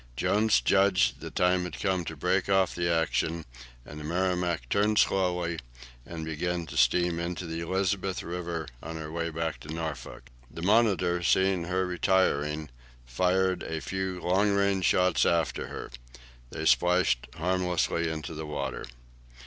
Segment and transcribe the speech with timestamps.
[0.15, 3.45] Jones judged the time had come to break off the action,
[3.85, 5.59] and the "Merrimac" turned slowly,
[6.07, 10.31] and began to steam into the Elizabeth River, on her way back to Norfolk.
[10.49, 12.71] The "Monitor," seeing her retiring,
[13.05, 15.91] fired a few long range shots after her.
[16.49, 18.85] They splashed harmlessly into the water.